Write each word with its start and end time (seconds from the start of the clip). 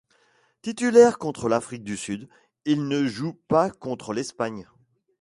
Titulaire 0.63 1.19
contre 1.19 1.47
l'Afrique 1.47 1.83
du 1.83 1.95
Sud, 1.95 2.27
il 2.65 2.87
ne 2.87 3.05
joue 3.05 3.33
pas 3.47 3.69
contre 3.69 4.13
l'Espagne. 4.15 4.65